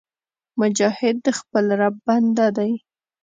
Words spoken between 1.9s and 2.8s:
بنده دی